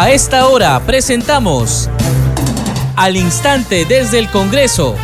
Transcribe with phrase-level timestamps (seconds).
[0.00, 1.90] A esta hora presentamos
[2.94, 4.94] Al Instante desde el Congreso,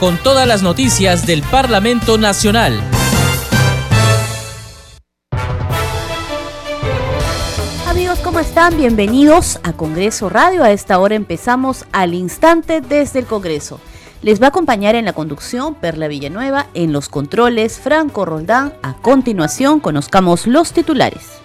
[0.00, 2.80] con todas las noticias del Parlamento Nacional.
[7.86, 8.74] Amigos, ¿cómo están?
[8.78, 10.64] Bienvenidos a Congreso Radio.
[10.64, 13.80] A esta hora empezamos Al Instante desde el Congreso.
[14.22, 18.72] Les va a acompañar en la conducción Perla Villanueva, en los controles Franco Roldán.
[18.82, 21.42] A continuación, conozcamos los titulares.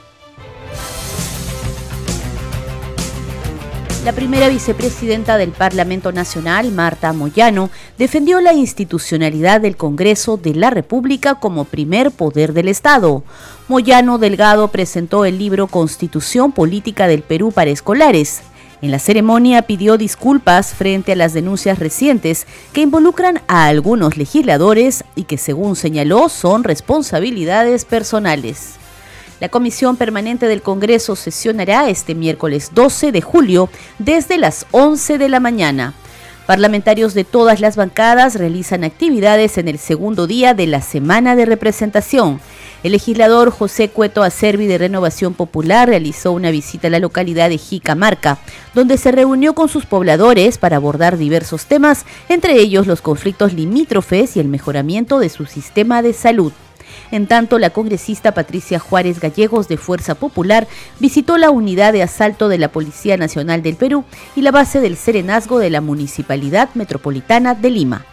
[4.04, 10.70] La primera vicepresidenta del Parlamento Nacional, Marta Moyano, defendió la institucionalidad del Congreso de la
[10.70, 13.24] República como primer poder del Estado.
[13.70, 18.42] Moyano Delgado presentó el libro Constitución Política del Perú para Escolares.
[18.82, 25.06] En la ceremonia pidió disculpas frente a las denuncias recientes que involucran a algunos legisladores
[25.16, 28.83] y que según señaló son responsabilidades personales.
[29.44, 33.70] La Comisión Permanente del Congreso sesionará este miércoles 12 de julio
[34.00, 35.94] desde las 11 de la mañana.
[36.46, 41.44] Parlamentarios de todas las bancadas realizan actividades en el segundo día de la semana de
[41.44, 42.40] representación.
[42.84, 47.58] El legislador José Cueto Acervi de Renovación Popular realizó una visita a la localidad de
[47.58, 48.38] Jicamarca,
[48.74, 54.38] donde se reunió con sus pobladores para abordar diversos temas, entre ellos los conflictos limítrofes
[54.38, 56.54] y el mejoramiento de su sistema de salud.
[57.14, 60.68] En tanto, la congresista Patricia Juárez Gallegos de Fuerza Popular
[61.00, 64.04] visitó la unidad de asalto de la Policía Nacional del Perú
[64.36, 68.13] y la base del Serenazgo de la Municipalidad Metropolitana de Lima.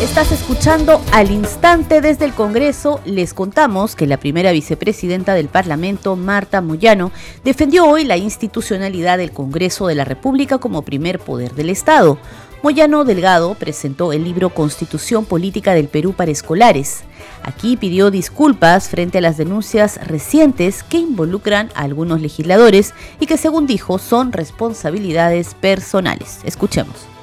[0.00, 3.00] Estás escuchando al instante desde el Congreso.
[3.04, 7.10] Les contamos que la primera vicepresidenta del Parlamento, Marta Moyano,
[7.42, 12.16] defendió hoy la institucionalidad del Congreso de la República como primer poder del Estado.
[12.62, 17.00] Moyano Delgado presentó el libro Constitución Política del Perú para Escolares.
[17.42, 23.36] Aquí pidió disculpas frente a las denuncias recientes que involucran a algunos legisladores y que,
[23.36, 26.38] según dijo, son responsabilidades personales.
[26.44, 27.17] Escuchemos.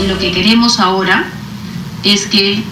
[0.00, 1.28] Y lo que queremos ahora
[2.02, 2.62] es que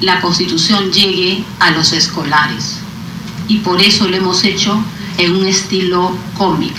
[0.00, 2.78] la constitución llegue a los escolares.
[3.48, 4.82] Y por eso lo hemos hecho
[5.18, 6.74] en un estilo cómic,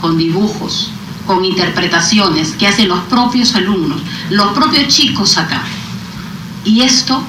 [0.00, 0.90] con dibujos,
[1.26, 4.00] con interpretaciones que hacen los propios alumnos,
[4.30, 5.62] los propios chicos acá.
[6.64, 7.22] Y esto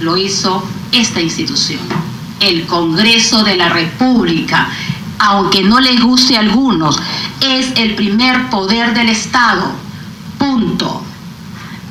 [0.00, 1.80] lo hizo esta institución,
[2.40, 4.68] el Congreso de la República.
[5.18, 6.98] Aunque no les guste a algunos,
[7.40, 9.70] es el primer poder del Estado.
[10.38, 11.04] Punto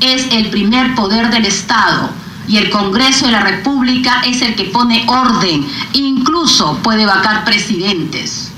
[0.02, 2.10] es el primer poder del Estado
[2.48, 8.52] y el Congreso de la República es el que pone orden, incluso puede vacar presidentes.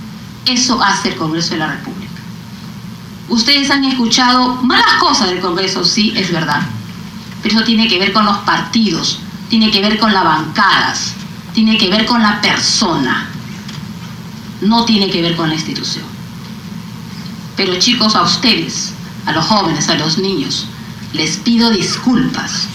[0.46, 2.12] Eso hace el Congreso de la República.
[3.30, 6.62] Ustedes han escuchado malas cosas del Congreso, sí, es verdad,
[7.42, 11.14] pero eso tiene que ver con los partidos, tiene que ver con las bancadas,
[11.54, 13.30] tiene que ver con la persona,
[14.62, 16.06] no tiene que ver con la institución.
[17.56, 18.94] Pero chicos, a ustedes,
[19.26, 20.68] a los jóvenes, a los niños,
[21.14, 22.68] les pido disculpas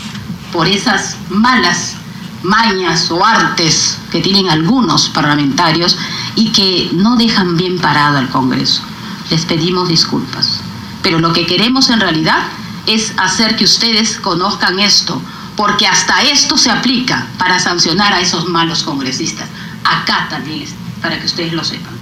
[0.52, 1.94] por esas malas
[2.42, 5.98] mañas o artes que tienen algunos parlamentarios
[6.36, 8.82] y que no dejan bien parado al Congreso.
[9.30, 10.60] Les pedimos disculpas.
[11.02, 12.44] Pero lo que queremos en realidad
[12.86, 15.20] es hacer que ustedes conozcan esto,
[15.56, 19.48] porque hasta esto se aplica para sancionar a esos malos congresistas.
[19.84, 20.64] Acá también,
[21.02, 21.97] para que ustedes lo sepan.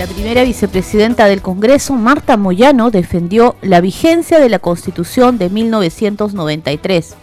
[0.00, 7.16] La primera vicepresidenta del Congreso, Marta Moyano, defendió la vigencia de la Constitución de 1993,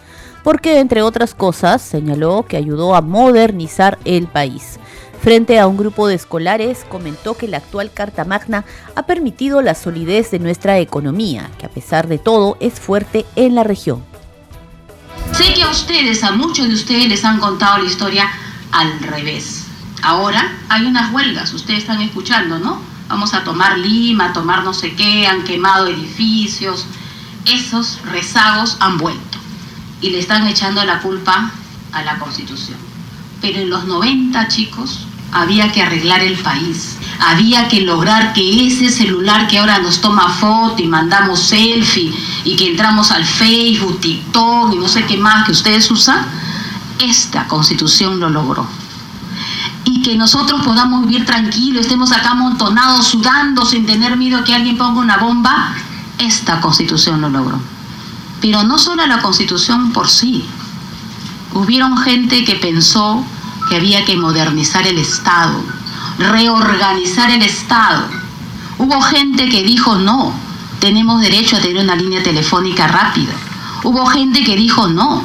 [0.44, 4.78] porque, entre otras cosas, señaló que ayudó a modernizar el país.
[5.20, 9.74] Frente a un grupo de escolares, comentó que la actual Carta Magna ha permitido la
[9.74, 14.04] solidez de nuestra economía, que a pesar de todo es fuerte en la región.
[15.32, 18.30] Sé que a ustedes, a muchos de ustedes les han contado la historia
[18.70, 19.67] al revés
[20.02, 22.80] Ahora hay unas huelgas, ustedes están escuchando, ¿no?
[23.08, 26.86] Vamos a tomar Lima, tomar no sé qué, han quemado edificios.
[27.46, 29.38] Esos rezagos han vuelto
[30.00, 31.50] y le están echando la culpa
[31.92, 32.76] a la Constitución.
[33.40, 36.98] Pero en los 90, chicos, había que arreglar el país.
[37.20, 42.12] Había que lograr que ese celular que ahora nos toma foto y mandamos selfie
[42.44, 46.26] y que entramos al Facebook, TikTok y no sé qué más que ustedes usan,
[46.98, 48.68] esta constitución lo logró
[50.02, 55.00] que nosotros podamos vivir tranquilos, estemos acá amontonados, sudando, sin tener miedo que alguien ponga
[55.00, 55.74] una bomba,
[56.18, 57.60] esta constitución lo logró.
[58.40, 60.44] Pero no solo la constitución por sí.
[61.54, 63.24] Hubieron gente que pensó
[63.68, 65.60] que había que modernizar el Estado,
[66.18, 68.04] reorganizar el Estado.
[68.78, 70.32] Hubo gente que dijo no,
[70.80, 73.32] tenemos derecho a tener una línea telefónica rápida.
[73.84, 75.22] Hubo gente que dijo, no,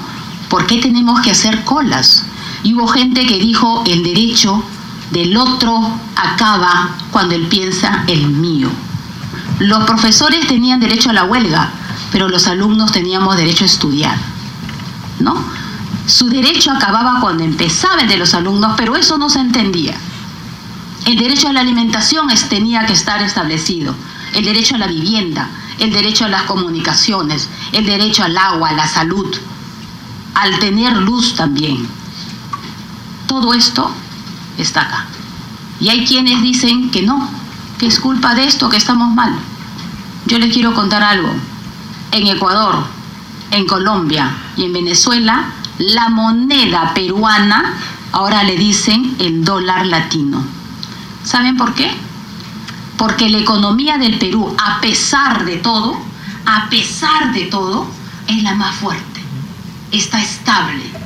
[0.49, 2.25] ¿por qué tenemos que hacer colas?
[2.63, 4.63] Y hubo gente que dijo, el derecho
[5.11, 5.79] del otro
[6.15, 8.69] acaba cuando él piensa el mío.
[9.59, 11.71] Los profesores tenían derecho a la huelga,
[12.11, 14.17] pero los alumnos teníamos derecho a estudiar.
[15.19, 15.35] ¿No?
[16.05, 19.95] Su derecho acababa cuando empezaba el de los alumnos, pero eso no se entendía.
[21.05, 23.93] El derecho a la alimentación tenía que estar establecido,
[24.33, 25.49] el derecho a la vivienda,
[25.79, 29.35] el derecho a las comunicaciones, el derecho al agua, a la salud,
[30.33, 31.87] al tener luz también.
[33.33, 33.89] Todo esto
[34.59, 35.05] está acá.
[35.79, 37.27] Y hay quienes dicen que no,
[37.79, 39.33] que es culpa de esto, que estamos mal.
[40.27, 41.33] Yo les quiero contar algo.
[42.11, 42.85] En Ecuador,
[43.49, 45.45] en Colombia y en Venezuela,
[45.79, 47.73] la moneda peruana
[48.11, 50.45] ahora le dicen el dólar latino.
[51.23, 51.89] ¿Saben por qué?
[52.97, 55.97] Porque la economía del Perú, a pesar de todo,
[56.45, 57.87] a pesar de todo,
[58.27, 59.23] es la más fuerte.
[59.91, 61.02] Está estable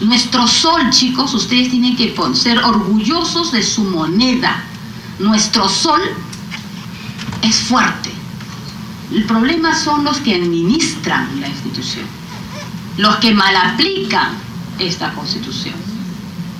[0.00, 4.62] nuestro sol, chicos, ustedes tienen que ser orgullosos de su moneda.
[5.18, 6.00] Nuestro sol
[7.42, 8.10] es fuerte.
[9.12, 12.04] El problema son los que administran la institución,
[12.98, 14.32] los que mal aplican
[14.78, 15.74] esta constitución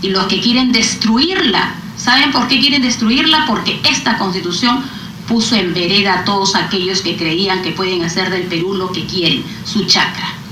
[0.00, 1.74] y los que quieren destruirla.
[1.96, 3.44] ¿Saben por qué quieren destruirla?
[3.46, 4.82] Porque esta constitución
[5.26, 9.04] puso en vereda a todos aquellos que creían que pueden hacer del Perú lo que
[9.06, 10.45] quieren, su chacra.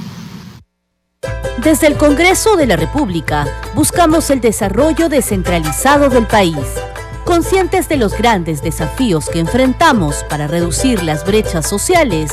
[1.64, 6.58] Desde el Congreso de la República buscamos el desarrollo descentralizado del país.
[7.25, 12.31] Conscientes de los grandes desafíos que enfrentamos para reducir las brechas sociales,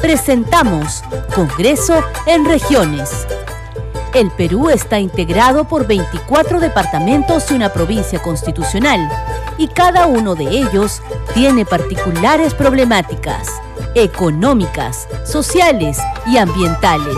[0.00, 3.28] presentamos Congreso en Regiones.
[4.14, 9.08] El Perú está integrado por 24 departamentos y una provincia constitucional,
[9.58, 11.02] y cada uno de ellos
[11.34, 13.46] tiene particulares problemáticas
[13.94, 17.16] económicas, sociales y ambientales.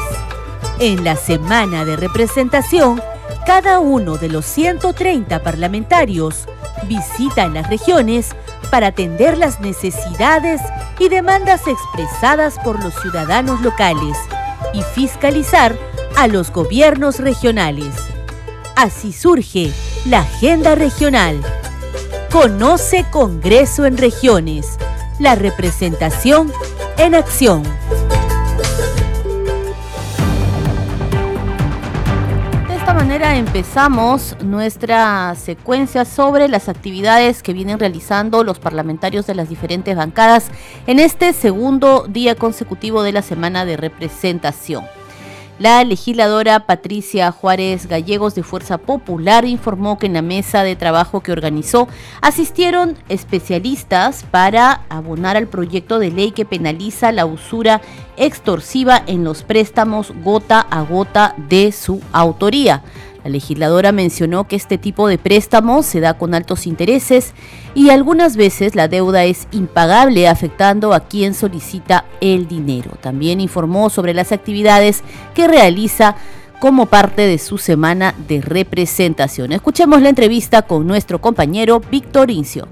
[0.81, 3.00] En la semana de representación,
[3.47, 6.49] cada uno de los 130 parlamentarios
[6.88, 8.35] visita en las regiones
[8.71, 10.61] para atender las necesidades
[10.99, 14.17] y demandas expresadas por los ciudadanos locales
[14.73, 15.76] y fiscalizar
[16.17, 17.94] a los gobiernos regionales.
[18.75, 19.73] Así surge
[20.06, 21.41] la Agenda Regional.
[22.32, 24.77] Conoce Congreso en Regiones,
[25.20, 26.53] la representación
[26.99, 27.62] en acción.
[33.05, 39.95] Manera empezamos nuestra secuencia sobre las actividades que vienen realizando los parlamentarios de las diferentes
[39.95, 40.51] bancadas
[40.87, 44.87] en este segundo día consecutivo de la semana de representación.
[45.61, 51.21] La legisladora Patricia Juárez Gallegos de Fuerza Popular informó que en la mesa de trabajo
[51.21, 51.87] que organizó
[52.21, 57.81] asistieron especialistas para abonar al proyecto de ley que penaliza la usura
[58.17, 62.83] extorsiva en los préstamos gota a gota de su autoría.
[63.23, 67.33] La legisladora mencionó que este tipo de préstamos se da con altos intereses
[67.75, 72.93] y algunas veces la deuda es impagable afectando a quien solicita el dinero.
[73.00, 75.03] También informó sobre las actividades
[75.35, 76.17] que realiza
[76.61, 79.53] como parte de su semana de representación.
[79.53, 82.69] Escuchemos la entrevista con nuestro compañero Víctor Incio.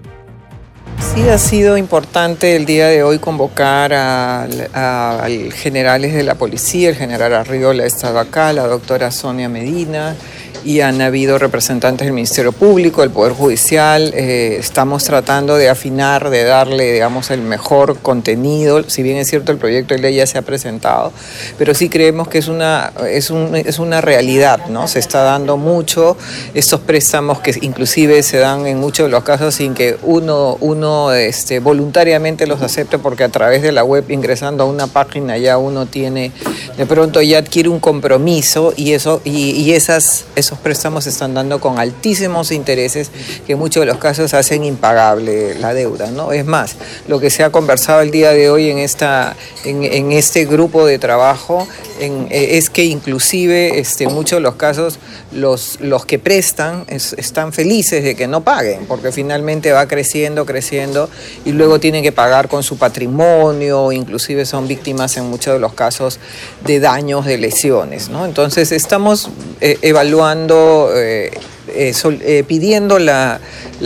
[1.14, 6.88] Sí, ha sido importante el día de hoy convocar a, a, generales de la policía,
[6.88, 10.14] el general Arriola estaba acá, la doctora Sonia Medina,
[10.64, 14.12] y han habido representantes del Ministerio Público, del Poder Judicial.
[14.14, 18.82] Eh, estamos tratando de afinar, de darle, digamos, el mejor contenido.
[18.88, 21.12] Si bien es cierto, el proyecto de ley ya se ha presentado,
[21.58, 24.88] pero sí creemos que es una, es un, es una realidad, ¿no?
[24.88, 26.16] Se está dando mucho
[26.54, 31.12] estos préstamos que inclusive se dan en muchos de los casos sin que uno, uno
[31.12, 35.58] este, voluntariamente los acepte porque a través de la web ingresando a una página ya
[35.58, 36.32] uno tiene,
[36.76, 41.60] de pronto ya adquiere un compromiso y eso, y, y esas, esos préstamos están dando
[41.60, 43.10] con altísimos intereses
[43.46, 46.10] que en muchos de los casos hacen impagable la deuda.
[46.10, 46.32] ¿no?
[46.32, 46.76] Es más,
[47.08, 50.98] lo que se ha conversado el día de hoy en, esta, en, este grupo de
[50.98, 51.66] trabajo
[52.00, 54.98] eh, es que inclusive este, en muchos de los casos
[55.32, 61.08] los, los que prestan están felices de que no paguen, porque finalmente va creciendo, creciendo
[61.44, 65.72] y luego tienen que pagar con su patrimonio, inclusive son víctimas en muchos de los
[65.74, 66.18] casos
[66.64, 68.08] de daños, de lesiones.
[68.08, 68.24] ¿no?
[68.24, 69.30] Entonces estamos
[69.60, 71.30] eh, evaluando eh,
[71.68, 73.40] eh, eh, pidiendo la,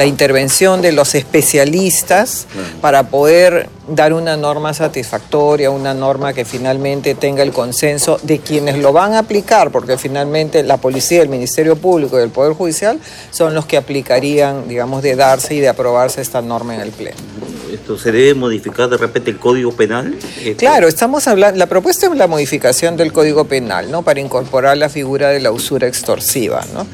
[0.04, 2.46] intervención de los especialistas
[2.80, 8.78] para poder dar una norma satisfactoria, una norma que finalmente tenga el consenso de quienes
[8.78, 12.98] lo van a aplicar, porque finalmente la policía, el Ministerio Público y el Poder Judicial
[13.30, 17.45] son los que aplicarían, digamos, de darse y de aprobarse esta norma en el Pleno
[17.86, 17.98] respecto?
[17.98, 20.14] ¿Se debe modificar de repente el Código Penal?
[20.38, 24.02] Este, claro, estamos hablando, la propuesta es la modificación del Código Penal, ¿no?
[24.02, 26.86] Para incorporar la figura de la usura extorsiva, ¿no?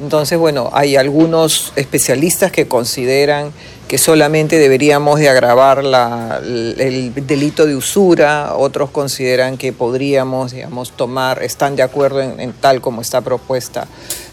[0.00, 3.52] Entonces, bueno, hay algunos especialistas que consideran
[3.86, 11.42] que solamente deberíamos de agravar el delito de usura, otros consideran que podríamos, digamos, tomar,
[11.42, 13.88] están de acuerdo en tal como está propuesta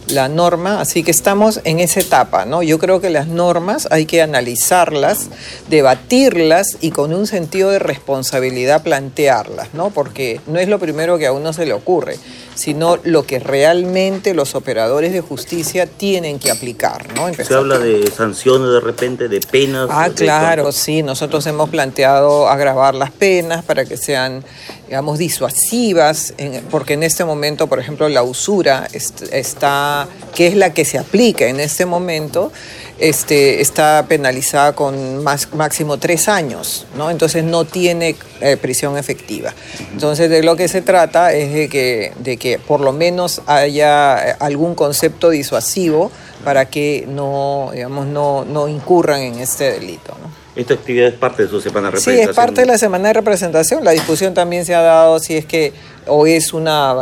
[0.10, 2.64] la norma, así que estamos en esa etapa, ¿no?
[2.64, 5.28] Yo creo que las normas hay que analizarlas,
[5.70, 9.90] debatirlas y con un sentido de responsabilidad plantearlas, ¿no?
[9.90, 12.18] Porque no es lo primero que a uno se le ocurre,
[12.58, 17.32] sino lo que realmente los operadores de justicia tienen que aplicar, ¿no?
[17.34, 19.88] se habla de sanciones de repente, de penas.
[19.92, 24.44] Ah, claro, sí, nosotros hemos planteado agravar las penas para que sean
[24.88, 26.34] digamos, disuasivas,
[26.72, 31.46] porque en este momento, por ejemplo, la usura está, que es la que se aplica
[31.48, 32.52] en este momento,
[33.00, 37.12] este, está penalizada con más, máximo tres años, ¿no?
[37.12, 39.54] Entonces no tiene eh, prisión efectiva.
[39.92, 44.30] Entonces de lo que se trata es de que, de que por lo menos haya
[44.30, 46.12] eh, algún concepto disuasivo
[46.44, 50.38] para que no, digamos, no, no incurran en este delito, ¿no?
[50.56, 52.26] Esta actividad es parte de su semana de representación.
[52.26, 53.84] Sí, es parte de la semana de representación.
[53.84, 55.72] La discusión también se ha dado si es que
[56.08, 56.96] o es una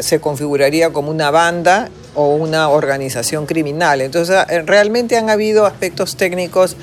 [0.00, 4.00] se configuraría como una banda o una organización criminal.
[4.00, 6.76] Entonces, eh, realmente han habido aspectos técnicos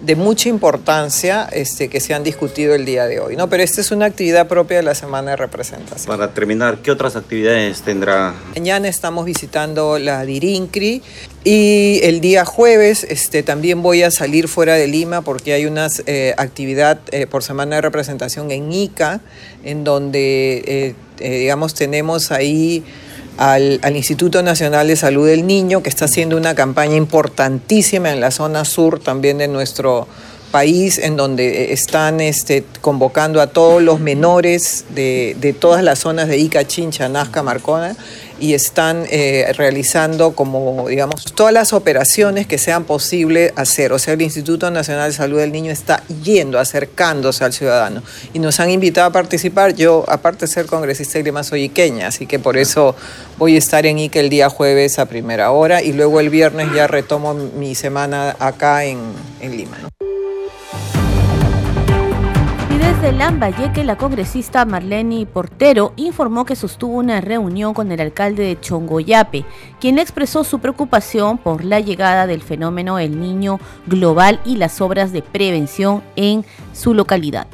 [0.00, 3.48] de mucha importancia este, que se han discutido el día de hoy, ¿no?
[3.48, 6.06] Pero esta es una actividad propia de la Semana de Representación.
[6.06, 8.32] Para terminar, ¿qué otras actividades tendrá?
[8.54, 11.02] Mañana estamos visitando la Dirincri
[11.42, 15.88] y el día jueves este, también voy a salir fuera de Lima porque hay una
[16.06, 19.20] eh, actividad eh, por Semana de Representación en Ica,
[19.64, 22.84] en donde, eh, digamos, tenemos ahí
[23.38, 28.30] al, Instituto Nacional de Salud del Niño, que está haciendo una campaña importantísima en la
[28.30, 30.08] zona sur también de nuestro
[30.50, 36.26] país, en donde están este, convocando a todos los menores de, de todas las zonas
[36.28, 37.96] de Ica, Chincha, Nazca, Marcona,
[38.40, 43.92] y están eh, realizando como, digamos, todas las operaciones que sean posible hacer.
[43.92, 48.02] O sea, el Instituto Nacional de Salud del Niño está yendo, acercándose al ciudadano.
[48.32, 49.74] Y nos han invitado a participar.
[49.74, 52.96] Yo, aparte de ser congresista y soy iqueña, así que por eso
[53.38, 56.68] voy a estar en Ica el día jueves a primera hora y luego el viernes
[56.74, 58.98] ya retomo mi semana acá en,
[59.40, 59.97] en Lima.
[63.00, 68.60] Desde Lambayeque, la congresista Marlene Portero informó que sostuvo una reunión con el alcalde de
[68.60, 69.44] Chongoyape,
[69.80, 75.12] quien expresó su preocupación por la llegada del fenómeno El Niño global y las obras
[75.12, 77.46] de prevención en su localidad.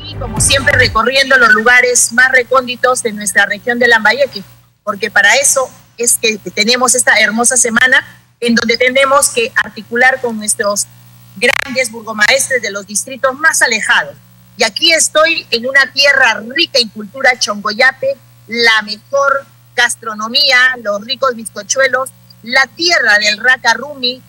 [0.00, 4.42] Y como siempre recorriendo los lugares más recónditos de nuestra región de Lambayeque,
[4.82, 8.04] porque para eso es que tenemos esta hermosa semana
[8.40, 10.88] en donde tenemos que articular con nuestros
[11.36, 14.16] grandes burgomaestres de los distritos más alejados
[14.56, 18.16] y aquí estoy en una tierra rica en cultura chongoyape,
[18.48, 22.10] la mejor gastronomía, los ricos bizcochuelos,
[22.42, 24.22] la tierra del Racarumi,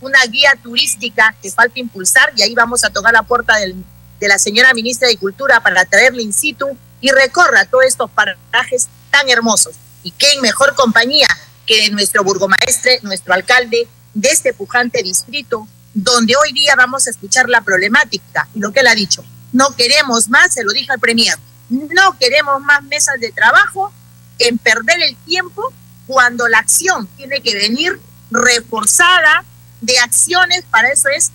[0.00, 4.38] una guía turística que falta impulsar y ahí vamos a tocar la puerta de la
[4.38, 9.74] señora ministra de Cultura para traerle in situ y recorra todos estos parajes tan hermosos.
[10.02, 11.26] Y qué mejor compañía
[11.66, 17.48] que nuestro burgomaestre, nuestro alcalde de este pujante distrito, donde hoy día vamos a escuchar
[17.48, 19.24] la problemática y lo que él ha dicho.
[19.52, 21.36] No queremos más, se lo dije al Premier,
[21.68, 23.92] no queremos más mesas de trabajo
[24.38, 25.72] en perder el tiempo
[26.06, 29.44] cuando la acción tiene que venir reforzada
[29.80, 31.32] de acciones, para eso es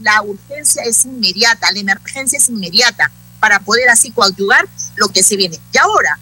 [0.00, 3.10] la urgencia es inmediata, la emergencia es inmediata,
[3.40, 5.58] para poder así coadyuvar lo que se viene.
[5.72, 6.18] Y ahora,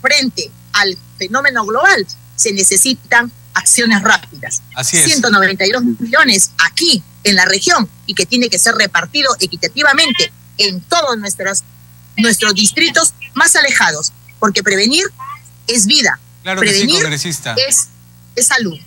[0.00, 4.62] frente al fenómeno global, se necesitan acciones rápidas.
[4.74, 5.04] Así es.
[5.04, 11.18] 192 millones aquí en la región y que tiene que ser repartido equitativamente en todos
[11.18, 11.62] nuestros,
[12.16, 15.04] nuestros distritos más alejados, porque prevenir
[15.66, 16.18] es vida.
[16.42, 17.88] prevenir es,
[18.34, 18.78] es salud.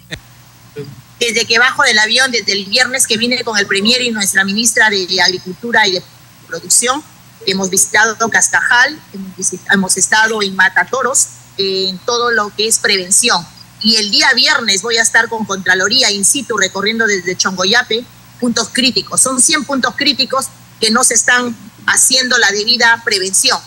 [1.20, 4.44] Desde que bajo del avión, desde el viernes que vine con el Premier y nuestra
[4.44, 6.04] ministra de Agricultura y de
[6.48, 7.04] Producción,
[7.46, 11.28] hemos visitado Cascajal, hemos, hemos estado en Matatoros,
[11.58, 13.46] en todo lo que es prevención
[13.84, 18.06] y el día viernes voy a estar con Contraloría in situ recorriendo desde Chongoyape
[18.40, 19.22] puntos críticos.
[19.22, 20.48] Son 100 puntos críticos
[20.80, 21.56] que no se están
[21.88, 23.60] haciendo la debida prevención.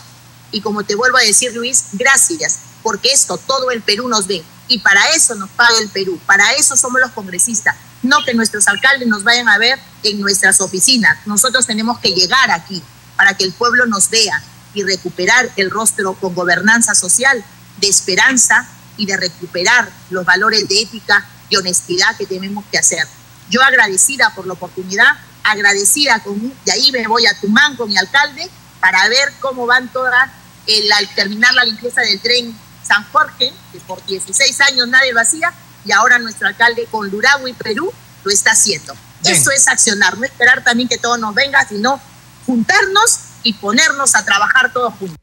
[0.51, 4.45] Y como te vuelvo a decir, Luis, gracias, porque esto todo el Perú nos ve.
[4.69, 7.77] Y para eso nos paga el Perú, para eso somos los congresistas.
[8.03, 11.19] No que nuestros alcaldes nos vayan a ver en nuestras oficinas.
[11.27, 12.83] Nosotros tenemos que llegar aquí
[13.17, 14.43] para que el pueblo nos vea
[14.75, 17.45] y recuperar el rostro con gobernanza social,
[17.79, 23.07] de esperanza y de recuperar los valores de ética y honestidad que tenemos que hacer.
[23.51, 27.97] Yo agradecida por la oportunidad agradecida con, y ahí me voy a Tumán con mi
[27.97, 30.31] alcalde para ver cómo van todas,
[30.67, 35.21] el, al terminar la limpieza del tren San Jorge, que por 16 años nadie lo
[35.21, 35.53] hacía,
[35.85, 37.93] y ahora nuestro alcalde con Luragua y Perú
[38.25, 38.95] lo está haciendo.
[39.25, 41.99] Eso es accionar, no esperar también que todo nos venga, sino
[42.45, 45.19] juntarnos y ponernos a trabajar todos juntos.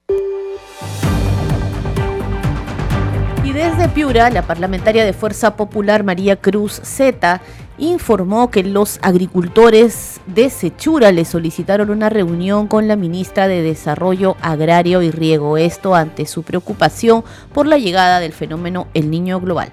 [3.52, 7.42] Y desde Piura, la parlamentaria de Fuerza Popular María Cruz Zeta
[7.78, 14.38] informó que los agricultores de Sechura le solicitaron una reunión con la ministra de Desarrollo
[14.42, 19.70] Agrario y Riego, esto ante su preocupación por la llegada del fenómeno El Niño Global.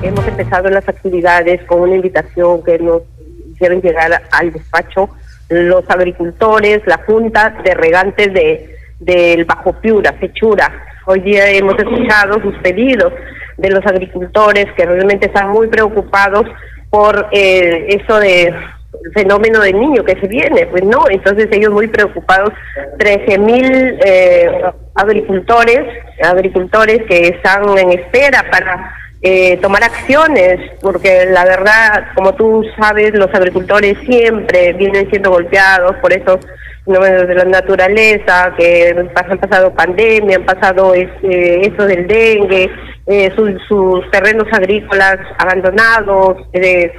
[0.00, 3.02] Hemos empezado las actividades con una invitación que nos
[3.52, 5.10] hicieron llegar al despacho
[5.48, 10.70] los agricultores, la Junta de Regantes de, del Bajo Piura, Sechura,
[11.10, 13.12] Hoy día hemos escuchado sus pedidos
[13.56, 16.46] de los agricultores que realmente están muy preocupados
[16.88, 18.54] por eh, eso de
[19.12, 22.50] fenómeno del niño que se viene, pues no, entonces ellos muy preocupados,
[23.00, 24.62] 13 mil eh,
[24.94, 25.80] agricultores,
[26.22, 33.14] agricultores que están en espera para eh, tomar acciones, porque la verdad, como tú sabes,
[33.14, 36.38] los agricultores siempre vienen siendo golpeados por esos
[36.90, 42.70] fenómenos de la naturaleza, que han pasado pandemia, han pasado este, eso del dengue,
[43.06, 46.92] eh, sus, terrenos agrícolas abandonados, eh,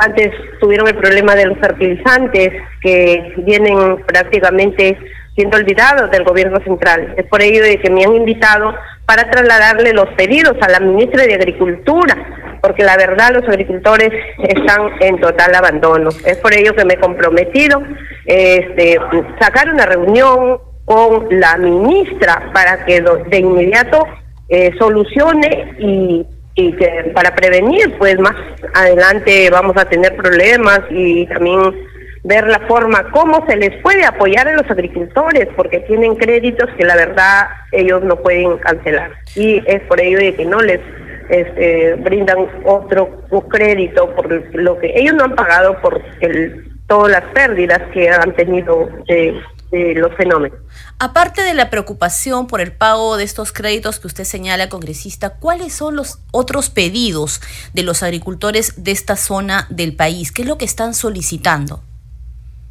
[0.00, 0.30] antes
[0.60, 4.96] tuvieron el problema de los fertilizantes que vienen prácticamente
[5.38, 7.14] siendo olvidados del gobierno central.
[7.16, 8.74] Es por ello de que me han invitado
[9.06, 14.10] para trasladarle los pedidos a la ministra de Agricultura, porque la verdad los agricultores
[14.42, 16.10] están en total abandono.
[16.26, 17.80] Es por ello que me he comprometido
[18.26, 18.98] este,
[19.40, 24.04] sacar una reunión con la ministra para que de inmediato
[24.48, 26.26] eh, solucione y,
[26.56, 28.34] y que para prevenir, pues más
[28.74, 31.87] adelante vamos a tener problemas y también
[32.24, 36.84] ver la forma cómo se les puede apoyar a los agricultores, porque tienen créditos que
[36.84, 39.12] la verdad ellos no pueden cancelar.
[39.34, 40.80] Y es por ello de que no les
[41.28, 47.24] este, brindan otro crédito por lo que ellos no han pagado por el, todas las
[47.34, 49.38] pérdidas que han tenido de,
[49.70, 50.58] de los fenómenos.
[50.98, 55.72] Aparte de la preocupación por el pago de estos créditos que usted señala, congresista, ¿cuáles
[55.74, 57.40] son los otros pedidos
[57.72, 60.32] de los agricultores de esta zona del país?
[60.32, 61.82] ¿Qué es lo que están solicitando?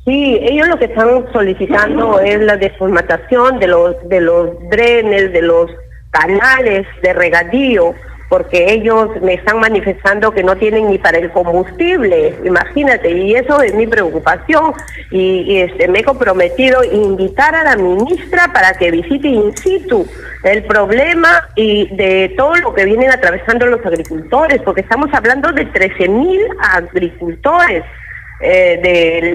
[0.07, 5.41] Sí, ellos lo que están solicitando es la desformatación de los de los drenes, de
[5.41, 5.69] los
[6.11, 7.93] canales de regadío,
[8.29, 13.61] porque ellos me están manifestando que no tienen ni para el combustible, imagínate, y eso
[13.61, 14.71] es mi preocupación
[15.11, 20.07] y, este me he comprometido a invitar a la ministra para que visite in situ
[20.45, 25.65] el problema y de todo lo que vienen atravesando los agricultores, porque estamos hablando de
[25.65, 27.83] 13 mil agricultores
[28.39, 28.79] eh,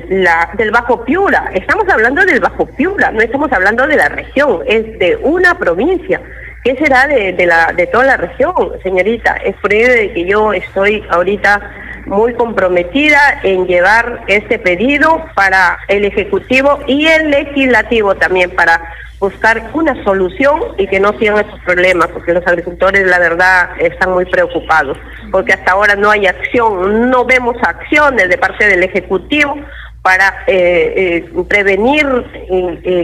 [0.08, 1.50] de la, del Bajo Piura.
[1.54, 6.20] Estamos hablando del Bajo Piura, no estamos hablando de la región, es de una provincia.
[6.62, 9.34] ¿Qué será de, la, de toda la región, señorita?
[9.44, 11.60] Es por de que yo estoy ahorita
[12.06, 18.80] muy comprometida en llevar este pedido para el Ejecutivo y el Legislativo también, para
[19.22, 24.10] buscar una solución y que no sigan esos problemas, porque los agricultores, la verdad, están
[24.10, 24.98] muy preocupados,
[25.30, 29.54] porque hasta ahora no hay acción, no vemos acciones de parte del Ejecutivo
[30.02, 32.04] para eh, eh, prevenir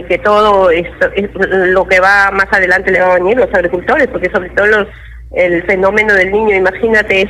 [0.09, 4.29] que todo esto, lo que va más adelante le va a venir los agricultores, porque
[4.29, 4.65] sobre todo
[5.31, 7.29] el fenómeno del niño, imagínate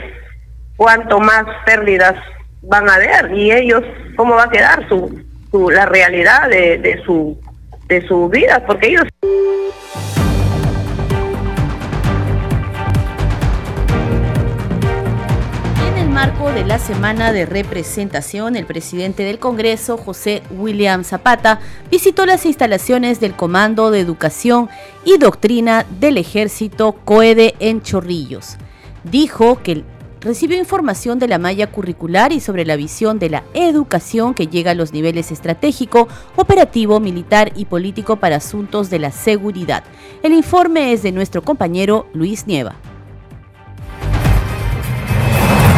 [0.78, 2.16] cuánto más pérdidas
[2.64, 3.84] van a haber y ellos
[4.16, 7.38] cómo va a quedar su, su la realidad de su
[7.90, 9.04] de su vida, porque ellos...
[15.92, 21.60] En el marco de la semana de representación, el presidente del Congreso, José William Zapata,
[21.90, 24.70] visitó las instalaciones del Comando de Educación
[25.04, 28.58] y Doctrina del Ejército COEDE en Chorrillos.
[29.04, 29.84] Dijo que
[30.22, 34.72] recibió información de la malla curricular y sobre la visión de la educación que llega
[34.72, 39.84] a los niveles estratégico, operativo, militar y político para asuntos de la seguridad.
[40.24, 42.76] El informe es de nuestro compañero Luis Nieva.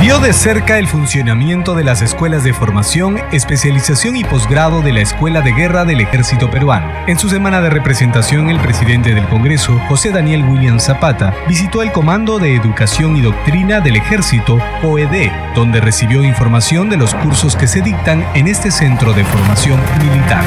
[0.02, 5.02] Vio de cerca el funcionamiento de las escuelas de formación, especialización y posgrado de la
[5.02, 6.92] Escuela de Guerra del Ejército Peruano.
[7.06, 11.92] En su semana de representación, el presidente del Congreso, José Daniel William Zapata, visitó el
[11.92, 17.68] Comando de Educación y Doctrina del Ejército, OED, donde recibió información de los cursos que
[17.68, 20.44] se dictan en este centro de formación militar.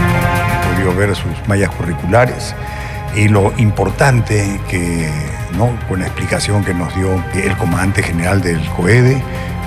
[0.98, 2.54] Ver sus mallas curriculares
[3.16, 5.11] y lo importante que,
[5.57, 5.70] ¿no?
[5.88, 9.22] con la explicación que nos dio el comandante general del COEDE,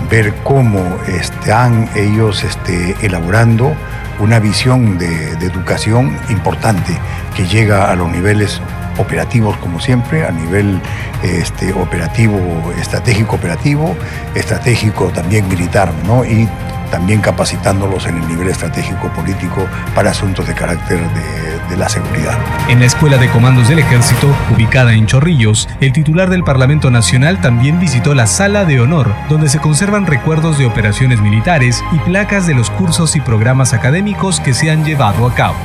[0.09, 3.73] ver cómo están ellos este, elaborando
[4.19, 6.97] una visión de, de educación importante
[7.35, 8.61] que llega a los niveles
[8.97, 10.79] operativos como siempre, a nivel
[11.23, 12.39] este, operativo,
[12.79, 13.95] estratégico operativo,
[14.35, 16.25] estratégico también militar, ¿no?
[16.25, 16.47] Y
[16.89, 22.37] también capacitándolos en el nivel estratégico político para asuntos de carácter de, de, la seguridad.
[22.69, 27.41] En la Escuela de Comandos del Ejército, ubicada en Chorrillos, el titular del Parlamento Nacional
[27.41, 32.47] también visitó la Sala de Honor, donde se conservan recuerdos de operaciones militares y placas
[32.47, 35.57] de los cursos y programas académicos que se han llevado a cabo.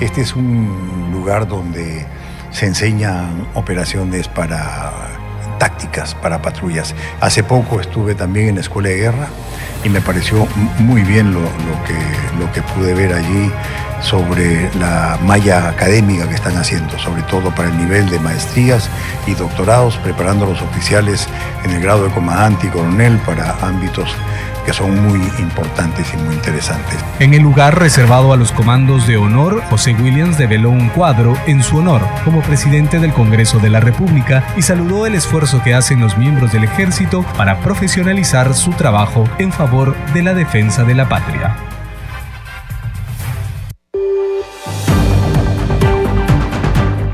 [0.00, 2.06] Este es un lugar donde
[2.50, 4.92] se enseñan operaciones para
[5.58, 6.94] tácticas, para patrullas.
[7.20, 9.28] Hace poco estuve también en la Escuela de Guerra
[9.84, 10.46] y me pareció
[10.78, 11.40] muy bien lo,
[11.86, 13.52] que, lo que pude ver allí
[14.00, 18.88] sobre la malla académica que están haciendo, sobre todo para el nivel de maestrías
[19.26, 21.26] y doctorados, preparando a los oficiales
[21.64, 24.14] en el grado de comandante y coronel para ámbitos
[24.68, 27.02] que son muy importantes y muy interesantes.
[27.20, 31.62] En el lugar reservado a los comandos de honor, José Williams develó un cuadro en
[31.62, 36.00] su honor como presidente del Congreso de la República y saludó el esfuerzo que hacen
[36.00, 41.08] los miembros del ejército para profesionalizar su trabajo en favor de la defensa de la
[41.08, 41.56] patria.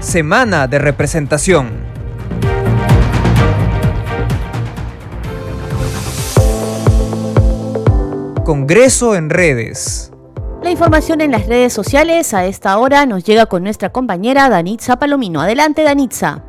[0.00, 1.83] Semana de representación.
[8.44, 10.12] Congreso en redes.
[10.62, 14.98] La información en las redes sociales a esta hora nos llega con nuestra compañera Danitza
[14.98, 15.40] Palomino.
[15.40, 16.44] Adelante, Danitza.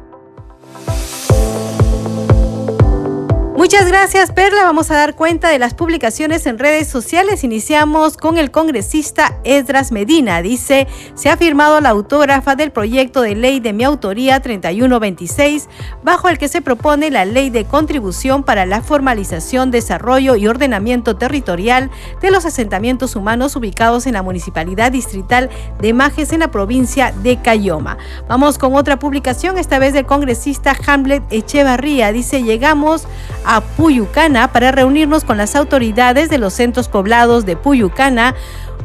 [3.66, 4.64] Muchas gracias, Perla.
[4.64, 7.44] Vamos a dar cuenta de las publicaciones en redes sociales.
[7.44, 10.44] Iniciamos con el congresista Esdras Medina.
[10.44, 15.68] Dice, se ha firmado la autógrafa del proyecto de ley de mi autoría 3126,
[16.04, 21.16] bajo el que se propone la ley de contribución para la formalización, desarrollo y ordenamiento
[21.16, 21.90] territorial
[22.22, 25.50] de los asentamientos humanos ubicados en la municipalidad distrital
[25.82, 27.98] de Majes en la provincia de Cayoma.
[28.30, 32.12] Vamos con otra publicación, esta vez del congresista Hamlet Echevarría.
[32.12, 33.08] Dice, llegamos
[33.44, 38.36] a Puyucana para reunirnos con las autoridades de los centros poblados de Puyucana,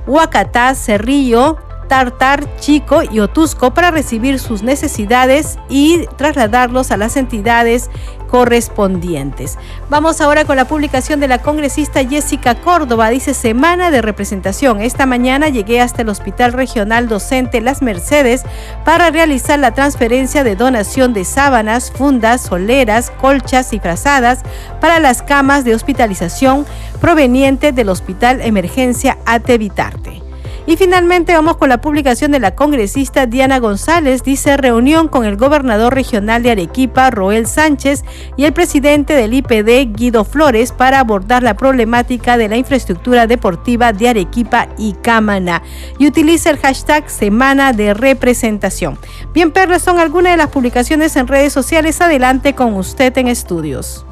[0.06, 1.56] Huacatá, Cerrillo,
[1.88, 7.90] Tartar, Chico y Otusco para recibir sus necesidades y trasladarlos a las entidades
[8.30, 9.58] correspondientes.
[9.88, 13.10] Vamos ahora con la publicación de la congresista Jessica Córdoba.
[13.10, 14.80] Dice semana de representación.
[14.80, 18.44] Esta mañana llegué hasta el Hospital Regional Docente Las Mercedes
[18.84, 24.40] para realizar la transferencia de donación de sábanas, fundas, soleras, colchas y frazadas
[24.80, 26.64] para las camas de hospitalización
[27.00, 30.19] provenientes del Hospital Emergencia Atevitarte.
[30.66, 35.36] Y finalmente vamos con la publicación de la congresista Diana González, dice reunión con el
[35.36, 38.04] gobernador regional de Arequipa, Roel Sánchez,
[38.36, 43.92] y el presidente del IPD, Guido Flores, para abordar la problemática de la infraestructura deportiva
[43.92, 45.62] de Arequipa y Cámana.
[45.98, 48.98] Y utiliza el hashtag Semana de Representación.
[49.32, 52.00] Bien, Perro, son algunas de las publicaciones en redes sociales.
[52.00, 54.04] Adelante con usted en estudios.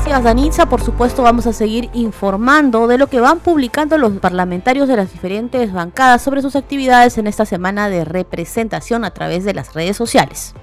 [0.00, 0.66] Gracias, Danitza.
[0.66, 5.12] Por supuesto, vamos a seguir informando de lo que van publicando los parlamentarios de las
[5.12, 9.98] diferentes bancadas sobre sus actividades en esta semana de representación a través de las redes
[9.98, 10.54] sociales.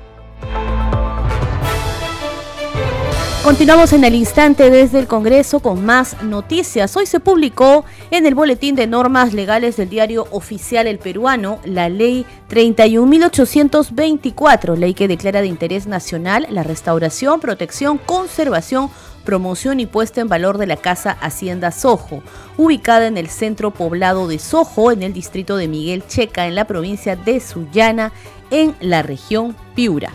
[3.47, 6.97] Continuamos en el instante desde el Congreso con más noticias.
[6.97, 11.87] Hoy se publicó en el Boletín de Normas Legales del Diario Oficial El Peruano la
[11.87, 18.89] Ley 31.824, ley que declara de interés nacional la restauración, protección, conservación,
[19.27, 22.23] promoción y puesta en valor de la Casa Hacienda Sojo,
[22.55, 26.65] ubicada en el centro poblado de Sojo, en el distrito de Miguel Checa, en la
[26.65, 28.13] provincia de Sullana,
[28.51, 30.13] en la región Piura.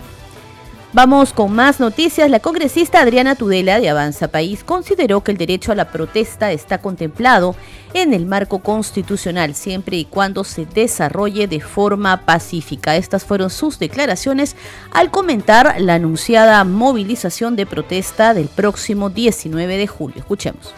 [0.95, 2.29] Vamos con más noticias.
[2.29, 6.77] La congresista Adriana Tudela de Avanza País consideró que el derecho a la protesta está
[6.77, 7.55] contemplado
[7.95, 12.95] en el marco constitucional siempre y cuando se desarrolle de forma pacífica.
[12.95, 14.55] Estas fueron sus declaraciones
[14.91, 20.17] al comentar la anunciada movilización de protesta del próximo 19 de julio.
[20.19, 20.75] Escuchemos.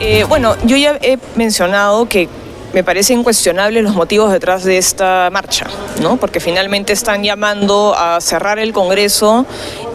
[0.00, 2.30] Eh, bueno, yo ya he mencionado que
[2.72, 5.66] me parecen cuestionables los motivos detrás de esta marcha,
[6.02, 6.16] ¿no?
[6.18, 9.46] Porque finalmente están llamando a cerrar el Congreso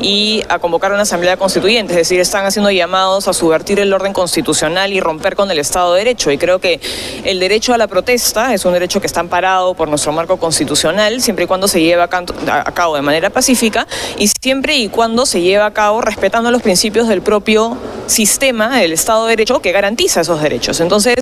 [0.01, 4.11] y a convocar una asamblea constituyente, es decir, están haciendo llamados a subvertir el orden
[4.11, 6.31] constitucional y romper con el Estado de Derecho.
[6.31, 6.81] Y creo que
[7.23, 11.21] el derecho a la protesta es un derecho que está amparado por nuestro marco constitucional,
[11.21, 15.41] siempre y cuando se lleve a cabo de manera pacífica y siempre y cuando se
[15.41, 20.21] lleve a cabo respetando los principios del propio sistema, del Estado de Derecho, que garantiza
[20.21, 20.79] esos derechos.
[20.79, 21.15] Entonces,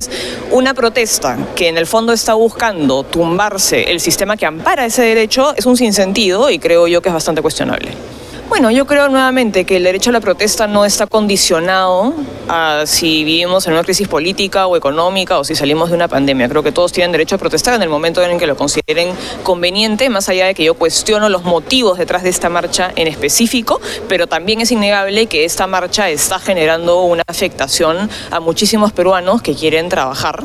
[0.49, 5.53] una protesta que en el fondo está buscando tumbarse el sistema que ampara ese derecho
[5.55, 7.91] es un sinsentido y creo yo que es bastante cuestionable.
[8.51, 12.13] Bueno, yo creo nuevamente que el derecho a la protesta no está condicionado
[12.49, 16.49] a si vivimos en una crisis política o económica o si salimos de una pandemia.
[16.49, 20.09] Creo que todos tienen derecho a protestar en el momento en que lo consideren conveniente,
[20.09, 24.27] más allá de que yo cuestiono los motivos detrás de esta marcha en específico, pero
[24.27, 29.87] también es innegable que esta marcha está generando una afectación a muchísimos peruanos que quieren
[29.87, 30.43] trabajar,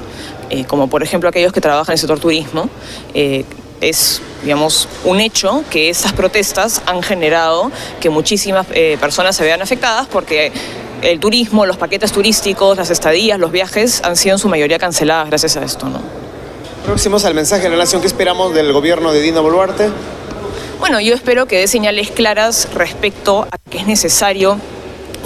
[0.51, 2.71] eh, como por ejemplo aquellos que trabajan en el sector turismo.
[3.15, 3.45] Eh,
[3.81, 9.63] es, digamos, un hecho que estas protestas han generado que muchísimas eh, personas se vean
[9.63, 10.53] afectadas porque
[11.03, 15.29] el turismo, los paquetes turísticos, las estadías, los viajes han sido en su mayoría canceladas
[15.29, 16.01] gracias a esto, ¿no?
[16.85, 19.91] Próximos al mensaje de la nación, ¿qué esperamos del gobierno de Dina Boluarte?
[20.79, 24.59] Bueno, yo espero que dé señales claras respecto a que es necesario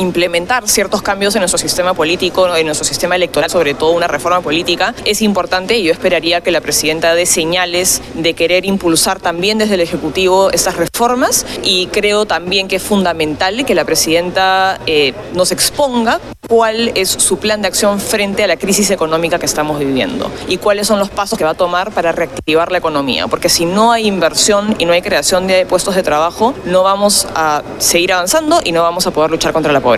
[0.00, 4.40] implementar ciertos cambios en nuestro sistema político, en nuestro sistema electoral, sobre todo una reforma
[4.40, 9.58] política, es importante y yo esperaría que la presidenta dé señales de querer impulsar también
[9.58, 15.12] desde el Ejecutivo estas reformas y creo también que es fundamental que la presidenta eh,
[15.34, 19.78] nos exponga cuál es su plan de acción frente a la crisis económica que estamos
[19.78, 23.48] viviendo y cuáles son los pasos que va a tomar para reactivar la economía, porque
[23.48, 27.62] si no hay inversión y no hay creación de puestos de trabajo, no vamos a
[27.78, 29.89] seguir avanzando y no vamos a poder luchar contra la pobreza.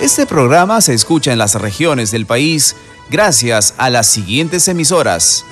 [0.00, 2.74] Este programa se escucha en las regiones del país
[3.08, 5.44] gracias a las siguientes emisoras.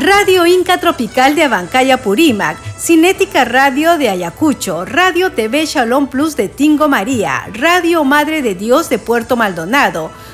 [0.00, 6.48] Radio Inca Tropical de Abancaya Purímac, Cinética Radio de Ayacucho, Radio TV Shalom Plus de
[6.48, 10.10] Tingo María, Radio Madre de Dios de Puerto Maldonado,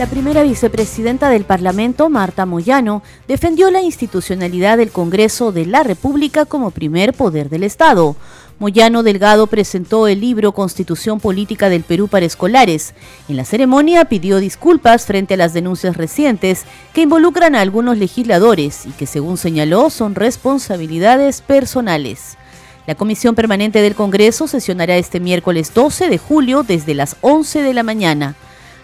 [0.00, 6.46] La primera vicepresidenta del Parlamento, Marta Moyano, defendió la institucionalidad del Congreso de la República
[6.46, 8.16] como primer poder del Estado.
[8.58, 12.94] Moyano Delgado presentó el libro Constitución Política del Perú para Escolares.
[13.28, 18.86] En la ceremonia pidió disculpas frente a las denuncias recientes que involucran a algunos legisladores
[18.86, 22.38] y que, según señaló, son responsabilidades personales.
[22.86, 27.74] La Comisión Permanente del Congreso sesionará este miércoles 12 de julio desde las 11 de
[27.74, 28.34] la mañana.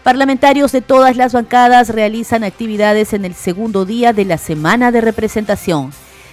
[0.07, 5.01] Parlamentarios de todas las bancadas realizan actividades en el segundo día de la semana de
[5.01, 5.91] representación.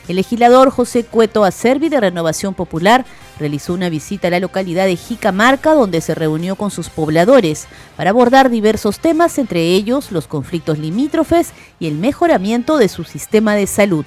[0.07, 3.03] El legislador José Cueto Acervi de Renovación Popular
[3.39, 7.65] realizó una visita a la localidad de Jicamarca donde se reunió con sus pobladores
[7.97, 13.55] para abordar diversos temas, entre ellos los conflictos limítrofes y el mejoramiento de su sistema
[13.55, 14.05] de salud.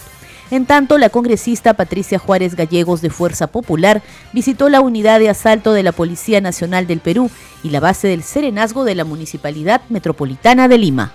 [0.50, 5.72] En tanto, la congresista Patricia Juárez Gallegos de Fuerza Popular visitó la unidad de asalto
[5.72, 7.30] de la Policía Nacional del Perú
[7.62, 11.12] y la base del Serenazgo de la Municipalidad Metropolitana de Lima.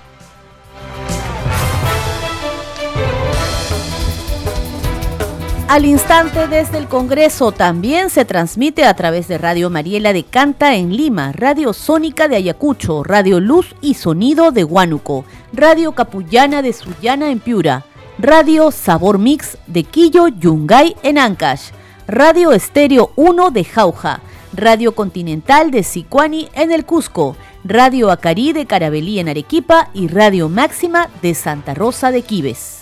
[5.72, 10.76] Al instante desde el Congreso también se transmite a través de Radio Mariela de Canta
[10.76, 16.74] en Lima, Radio Sónica de Ayacucho, Radio Luz y Sonido de Huánuco, Radio Capullana de
[16.74, 17.86] Sullana en Piura,
[18.24, 21.72] Radio Sabor Mix de Quillo Yungay en Ancash,
[22.08, 24.22] Radio Estéreo 1 de Jauja,
[24.54, 30.50] Radio Continental de Sicuani en el Cusco, Radio Acarí de Carabelí en Arequipa y Radio
[30.50, 32.82] Máxima de Santa Rosa de Quibes.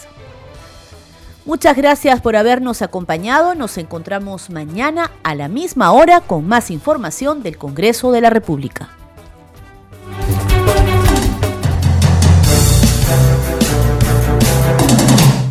[1.46, 3.56] Muchas gracias por habernos acompañado.
[3.56, 8.99] Nos encontramos mañana a la misma hora con más información del Congreso de la República.